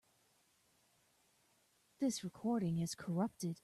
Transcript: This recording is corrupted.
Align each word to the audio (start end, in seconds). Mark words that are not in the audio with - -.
This 1.99 2.23
recording 2.23 2.79
is 2.79 2.95
corrupted. 2.95 3.59